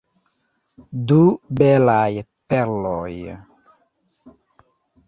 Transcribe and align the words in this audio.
Du 1.11 1.19
belaj 1.59 2.09
perloj! 2.49 3.13